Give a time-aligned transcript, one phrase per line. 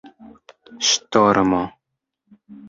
[0.91, 1.61] ŝtormo